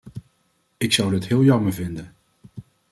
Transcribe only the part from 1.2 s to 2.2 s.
heel jammer vinden.